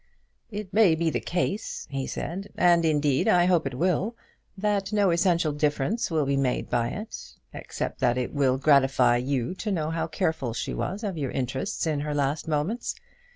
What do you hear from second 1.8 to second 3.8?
he said, "and, indeed, I hope it